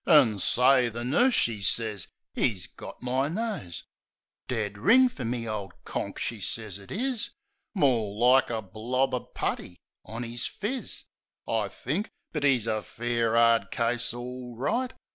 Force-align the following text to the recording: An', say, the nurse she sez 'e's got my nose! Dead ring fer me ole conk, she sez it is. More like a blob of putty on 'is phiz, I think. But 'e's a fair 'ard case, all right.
An', 0.07 0.39
say, 0.39 0.89
the 0.89 1.03
nurse 1.03 1.35
she 1.35 1.61
sez 1.61 2.07
'e's 2.35 2.65
got 2.65 3.03
my 3.03 3.27
nose! 3.27 3.83
Dead 4.47 4.79
ring 4.79 5.07
fer 5.09 5.23
me 5.23 5.47
ole 5.47 5.71
conk, 5.83 6.17
she 6.17 6.41
sez 6.41 6.79
it 6.79 6.89
is. 6.89 7.29
More 7.75 8.11
like 8.15 8.49
a 8.49 8.63
blob 8.63 9.13
of 9.13 9.35
putty 9.35 9.77
on 10.03 10.23
'is 10.23 10.47
phiz, 10.47 11.03
I 11.47 11.67
think. 11.67 12.09
But 12.33 12.43
'e's 12.43 12.65
a 12.65 12.81
fair 12.81 13.37
'ard 13.37 13.69
case, 13.69 14.11
all 14.11 14.55
right. 14.57 14.91